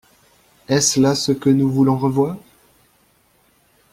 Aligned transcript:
Est-ce 0.67 0.99
là 0.99 1.13
ce 1.13 1.31
que 1.31 1.51
nous 1.51 1.69
voulons 1.69 1.95
revoir? 1.95 2.35